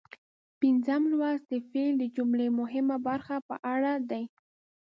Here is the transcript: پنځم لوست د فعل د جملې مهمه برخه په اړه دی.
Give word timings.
پنځم 0.59 1.01
لوست 1.11 1.43
د 1.51 1.53
فعل 1.69 1.93
د 1.99 2.03
جملې 2.15 2.47
مهمه 2.59 2.97
برخه 3.07 3.35
په 3.47 3.55
اړه 3.73 3.93
دی. 4.09 4.23